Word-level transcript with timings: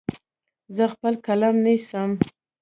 زه 0.75 0.83
خپل 0.93 1.13
قلم 1.25 1.55
نیسم. 1.65 2.09